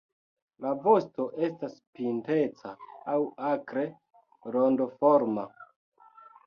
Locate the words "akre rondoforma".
3.51-5.47